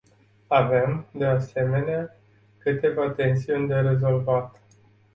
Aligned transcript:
Avem, 0.49 1.05
de 1.13 1.25
asemenea, 1.25 2.17
câteva 2.57 3.11
tensiuni 3.11 3.67
de 3.67 3.75
rezolvat. 3.79 4.61